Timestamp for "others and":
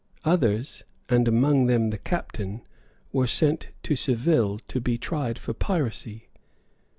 0.25-1.27